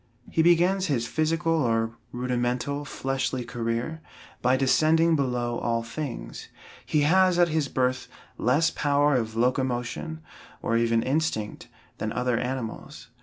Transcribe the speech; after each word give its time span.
He 0.31 0.41
begins 0.41 0.87
his 0.87 1.05
physical, 1.05 1.53
or 1.53 1.91
rudimental, 2.11 2.85
fleshly 2.85 3.45
career 3.45 4.01
by 4.41 4.57
descending 4.57 5.15
below 5.15 5.59
all 5.59 5.83
things. 5.83 6.47
He 6.83 7.01
has 7.01 7.37
at 7.37 7.49
his 7.49 7.67
birth 7.67 8.07
less 8.35 8.71
power 8.71 9.15
of 9.15 9.35
locomotion, 9.35 10.21
or 10.59 10.75
even 10.75 11.03
instinct, 11.03 11.67
than 11.99 12.11
other 12.13 12.39
animals. 12.39 13.09